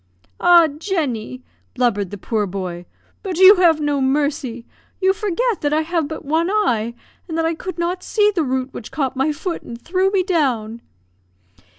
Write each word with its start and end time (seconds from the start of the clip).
"Ah, 0.39 0.65
Jenny!" 0.67 1.43
blubbered 1.75 2.09
the 2.09 2.17
poor 2.17 2.47
boy, 2.47 2.87
"but 3.21 3.37
you 3.37 3.57
have 3.57 3.79
no 3.79 4.01
mercy. 4.01 4.65
You 4.99 5.13
forget 5.13 5.61
that 5.61 5.73
I 5.73 5.81
have 5.81 6.07
but 6.07 6.25
one 6.25 6.49
eye, 6.49 6.95
and 7.27 7.37
that 7.37 7.45
I 7.45 7.53
could 7.53 7.77
not 7.77 8.01
see 8.01 8.31
the 8.33 8.41
root 8.41 8.73
which 8.73 8.91
caught 8.91 9.15
my 9.15 9.31
foot 9.31 9.61
and 9.61 9.79
threw 9.79 10.09
me 10.09 10.23
down." 10.23 10.81